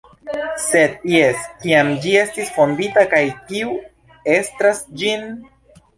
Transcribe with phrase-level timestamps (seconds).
[0.61, 0.79] Se
[1.15, 3.77] jes, kiam ĝi estis fondita kaj kiu
[4.39, 5.29] estras gin?